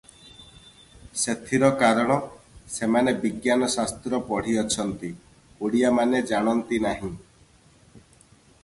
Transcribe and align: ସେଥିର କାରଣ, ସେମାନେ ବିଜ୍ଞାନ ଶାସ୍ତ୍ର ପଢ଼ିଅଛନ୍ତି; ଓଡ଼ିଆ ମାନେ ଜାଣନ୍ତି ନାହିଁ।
ସେଥିର 1.23 1.69
କାରଣ, 1.81 2.17
ସେମାନେ 2.77 3.13
ବିଜ୍ଞାନ 3.27 3.69
ଶାସ୍ତ୍ର 3.75 4.23
ପଢ଼ିଅଛନ୍ତି; 4.31 5.13
ଓଡ଼ିଆ 5.67 5.95
ମାନେ 6.01 6.25
ଜାଣନ୍ତି 6.33 6.83
ନାହିଁ। 6.89 7.15